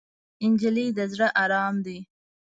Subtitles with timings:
[0.51, 1.97] نجلۍ د زړه ارام ده.